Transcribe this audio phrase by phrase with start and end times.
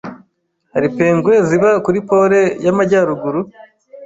[0.73, 3.41] Hari pingwin ziba kuri Pole y'Amajyaruguru?